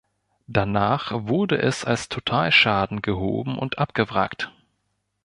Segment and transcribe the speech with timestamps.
[0.47, 4.51] Danach wurde es als Totalschaden gehoben und abgewrackt.